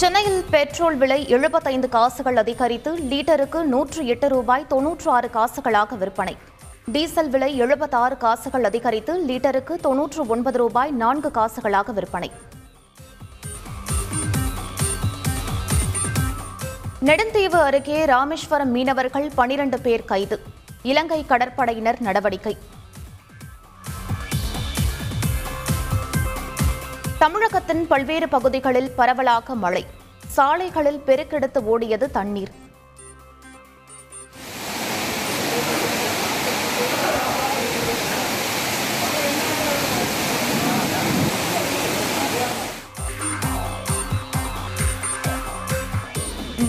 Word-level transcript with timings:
சென்னையில் 0.00 0.44
பெட்ரோல் 0.52 0.98
விலை 1.00 1.18
எழுபத்தைந்து 1.34 1.88
காசுகள் 1.94 2.38
அதிகரித்து 2.42 2.90
லீட்டருக்கு 3.10 3.60
நூற்று 3.72 4.02
எட்டு 4.12 4.28
ரூபாய் 4.28 4.64
தொன்னூற்று 4.68 5.08
ஆறு 5.10 5.28
காசுகளாக 5.34 5.98
விற்பனை. 6.02 6.34
டீசல் 6.94 7.28
விலை 7.34 7.50
எழுபத்தாறு 7.64 8.16
காசுகள் 8.16 8.64
அதிகரித்து 8.64 9.14
லீட்டருக்கு 9.28 9.74
தொன்னூற்று 9.86 10.26
ஒன்பது 10.26 10.58
ரூபாய் 10.58 10.90
நான்கு 11.02 11.30
காசுகளாக 11.38 11.92
விற்பனை. 11.98 12.30
நெடுந்தீவு 17.08 17.60
அருகே 17.68 18.04
ராமேஸ்வரம் 18.14 18.74
மீனவர்கள் 18.78 19.30
பனிரண்டு 19.34 19.80
பேர் 19.80 20.08
கைது. 20.12 20.38
இலங்கை 20.82 21.24
கடற்படையினர் 21.28 22.00
நடவடிக்கை. 22.00 22.56
தமிழகத்தின் 27.20 27.82
பல்வேறு 27.88 28.26
பகுதிகளில் 28.34 28.90
பரவலாக 28.98 29.54
மழை. 29.62 29.82
சாலைகளில் 30.34 31.00
பெருக்கெடுத்து 31.06 31.60
ஓடியது 31.72 32.06
தண்ணீர். 32.16 32.52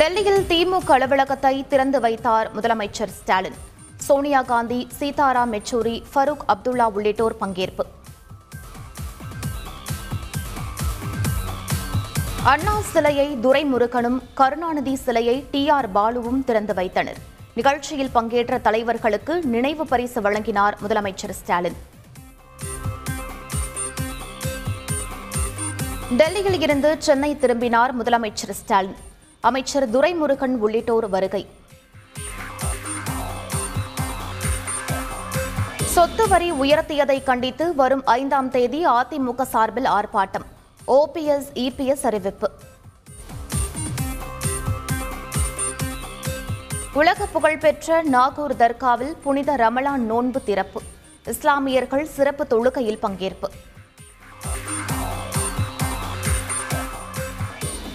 டெல்லியில் 0.00 0.42
திமுக 0.50 0.90
அலுவலகத்தை 0.96 1.54
திறந்து 1.68 2.00
வைத்தார் 2.00 2.50
முதலமைச்சர் 2.56 3.14
ஸ்டாலின். 3.20 3.60
சோனியா 4.08 4.42
காந்தி 4.52 4.82
சீதாராம் 4.98 5.54
யெச்சூரி 5.58 5.96
ஃபரூக் 6.14 6.44
அப்துல்லா 6.54 6.88
உள்ளிட்டோர் 6.98 7.40
பங்கேற்பு. 7.40 7.86
அண்ணா 12.48 12.74
சிலையை 12.80 13.26
துரைமுருகனும் 13.44 14.18
கருணாநிதி 14.34 14.92
சிலையை 14.96 15.34
டி 15.50 15.68
ஆர் 15.68 15.88
பாலுவும் 15.92 16.44
திறந்து 16.44 16.74
வைத்தனர். 16.74 17.18
நிகழ்ச்சியில் 17.54 18.12
பங்கேற்ற 18.14 18.58
தலைவர்களுக்கு 18.66 19.34
நினைவு 19.54 19.86
பரிசு 19.86 20.20
வழங்கினார் 20.20 20.76
முதலமைச்சர் 20.82 21.34
ஸ்டாலின். 21.40 21.76
டெல்லியில் 26.20 26.60
இருந்து 26.60 26.96
சென்னை 26.98 27.38
திரும்பினார் 27.38 27.92
முதலமைச்சர் 27.98 28.54
ஸ்டாலின். 28.60 28.96
அமைச்சர் 29.40 29.88
துரைமுருகன் 29.96 30.56
உள்ளிட்டோர் 30.66 31.08
வருகை. 31.08 31.46
சொத்து 35.96 36.28
வரி 36.28 36.52
உயர்த்தியதை 36.52 37.22
கண்டித்து 37.22 37.74
வரும் 37.74 38.06
ஐந்தாம் 38.06 38.50
தேதி 38.50 38.86
அதிமுக 38.86 39.42
சார்பில் 39.42 39.90
ஆர்ப்பாட்டம். 39.98 40.48
ஓபிஎஸ் 40.90 41.46
இபிஎஸ் 41.54 42.02
அறிவிப்பு. 42.02 42.50
உலக 46.92 47.26
புகழ்பெற்ற 47.26 48.02
நாகூர் 48.02 48.56
தர்காவில் 48.56 49.16
புனித 49.22 49.56
ரமலான் 49.56 49.96
நோன்பு 49.96 50.42
திறப்பு. 50.42 50.82
இஸ்லாமியர்கள் 51.26 52.06
சிறப்பு 52.06 52.46
தொழுகையில் 52.50 52.98
பங்கேற்பு. 53.02 53.48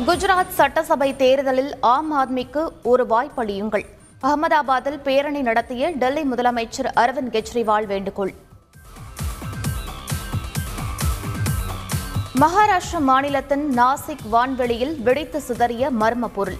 குஜராத் 0.07 0.49
சட்டசபை 0.49 1.15
தேர்தலில் 1.15 1.79
ஆம் 1.79 2.13
ஆத்மிக்கு 2.13 2.69
ஒரு 2.83 3.05
வாய்ப்பளியுங்கள். 3.05 3.85
அகமதாபாத்தில் 4.21 5.01
பேரணி 5.01 5.41
நடத்திய 5.41 5.89
டெல்லி 5.89 6.23
முதலமைச்சர் 6.31 6.91
அரவிந்த் 6.95 7.31
கெஜ்ரிவால் 7.31 7.85
வேண்டுகோள். 7.85 8.33
மகாராஷ்டிர 12.41 12.99
மாநிலத்தின் 12.99 13.63
நாசிக் 13.77 14.23
வான்வெளியில் 14.31 14.95
வெடித்து 15.01 15.41
சிதறிய 15.41 15.89
மர்ம 15.99 16.27
பொருள். 16.27 16.57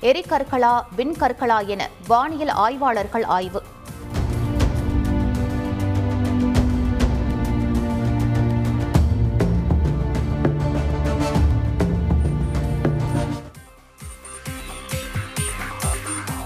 எரிகற்களா 0.00 0.82
விண்கற்களா 0.96 1.66
என 1.66 1.88
வானியல் 2.08 2.48
ஆய்வாளர்கள் 2.48 3.24
ஆய்வு. 3.24 3.62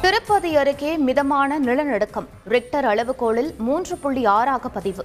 திருப்பதி 0.00 0.56
அருகே 0.56 0.96
மிதமான 0.96 1.58
நிலநடுக்கம். 1.58 2.28
ரிக்டர் 2.48 2.84
அளவுகோலில் 2.84 3.56
மூன்று 3.56 3.96
புள்ளி 3.96 4.24
ஆறாக 4.24 4.68
பதிவு. 4.68 5.04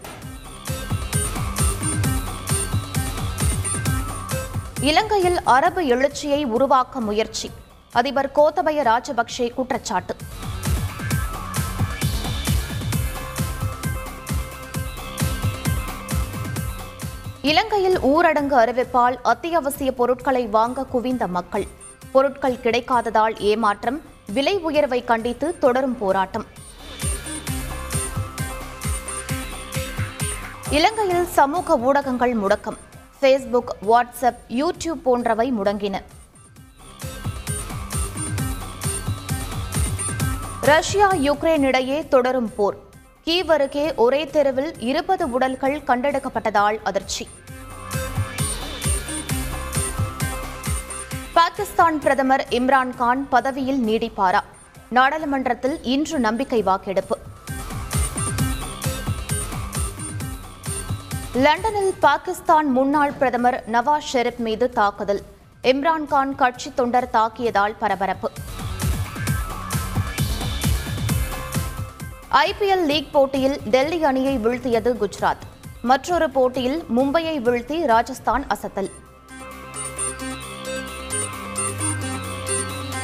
இலங்கையில் 4.81 5.44
அரபு 5.44 5.86
எழுச்சியை 5.86 6.46
உருவாக்க 6.46 7.00
முயற்சி. 7.00 7.52
அதிபர் 7.92 8.31
கோத்தபய 8.36 8.81
ராஜபக்சே 8.81 9.53
குற்றச்சாட்டு. 9.53 10.16
இலங்கையில் 17.42 18.00
ஊரடங்கு 18.00 18.58
அறிவிப்பால் 18.64 19.18
அத்தியாவசிய 19.22 19.92
பொருட்களை 19.92 20.47
வாங்க 20.47 20.86
குவிந்த 20.86 21.28
மக்கள். 21.28 21.68
பொருட்கள் 22.12 22.59
கிடைக்காததால் 22.63 23.40
ஏமாற்றம் 23.40 24.02
விலை 24.34 24.58
உயர்வை 24.58 25.03
கண்டித்து 25.03 25.59
தொடரும் 25.59 25.98
போராட்டம். 25.98 26.46
இலங்கையில் 30.69 31.25
சமூக 31.25 31.78
ஊடகங்கள் 31.78 32.38
முடக்கம். 32.38 32.78
ஃபேஸ்புக் 33.22 33.72
வாட்ஸ்அப் 33.88 34.42
யூடியூப் 34.50 35.02
போன்றவை 35.04 35.54
முடங்கின. 35.54 36.02
ரஷ்யா 40.62 41.14
யுக்ரைன் 41.14 41.62
இடையே 41.62 42.08
தொடரும் 42.08 42.56
போர். 42.56 42.78
கீவ் 43.26 43.52
அருகே 43.52 43.96
ஒரே 43.96 44.28
தெருவில் 44.28 44.80
இருபது 44.80 45.30
உடல்கள் 45.31 45.81
கண்டெடுக்கப்பட்டதால் 45.81 46.80
அதிர்ச்சி. 46.84 47.28
பாகிஸ்தான் 51.34 52.00
பிரதமர் 52.00 52.48
இம்ரான் 52.50 52.96
கான் 52.96 53.30
பதவியில் 53.30 53.88
நீடிப்பாரா? 53.88 54.40
நாடாளுமன்றத்தில் 54.90 55.84
இன்று 55.84 56.20
நம்பிக்கை 56.20 56.62
வாக்கெடுப்பு. 56.62 57.21
லண்டனில் 61.34 61.94
பாகிஸ்தான் 62.00 62.72
முன்னாள் 62.72 63.12
பிரதமர் 63.12 63.64
நவாஸ் 63.72 64.08
ஷெரீப் 64.14 64.38
மீது 64.38 64.69
தாக்குதல். 64.69 65.22
இம்ரான்கான் 65.64 66.36
கட்சி 66.36 66.72
தொண்டர் 66.74 67.09
தாக்கியதால் 67.14 67.75
பரபரப்பு. 67.80 68.31
ஐபிஎல் 72.31 72.86
லீக் 72.86 73.12
போட்டியில் 73.12 73.59
டெல்லி 73.66 74.03
அணியை 74.03 74.38
வீழ்த்தியது 74.38 74.94
குஜராத். 74.94 75.46
மற்றொரு 75.81 76.30
போட்டியில் 76.30 76.84
மும்பையை 76.97 77.40
வீழ்த்தி 77.40 77.86
ராஜஸ்தான் 77.86 78.46
அசத்தல். 78.48 78.92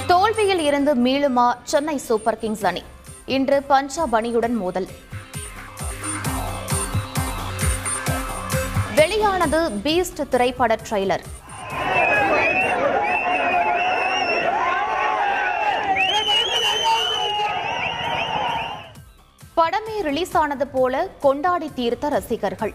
தோல்வியில் 0.08 0.60
இருந்து 0.60 0.96
மீளுமா 0.96 1.56
சென்னை 1.64 1.98
சூப்பர் 1.98 2.40
கிங்ஸ் 2.40 2.66
அணி. 2.66 2.84
இன்று 3.26 3.64
பஞ்சாப் 3.64 4.16
அணியுடன் 4.16 4.58
மோதல். 4.58 4.88
வெளியானது 9.20 9.60
பீஸ்ட் 9.84 10.20
திரைப்பட 10.32 10.74
ட்ரெய்லர் 10.88 11.24
படமே 19.60 19.96
ரிலீஸ் 20.08 20.36
ஆனது 20.42 20.68
போல 20.76 21.02
கொண்டாடி 21.26 21.70
தீர்த்த 21.80 22.12
ரசிகர்கள். 22.16 22.74